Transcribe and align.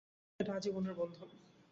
এটা 0.39 0.51
আজীবনের 0.55 0.93
বন্ধন। 0.93 1.29